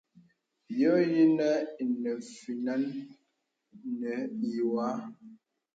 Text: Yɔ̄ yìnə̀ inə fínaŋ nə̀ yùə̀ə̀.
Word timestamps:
Yɔ̄ 0.79 0.97
yìnə̀ 1.13 1.55
inə 1.83 2.11
fínaŋ 2.37 2.81
nə̀ 3.99 4.17
yùə̀ə̀. 4.53 4.93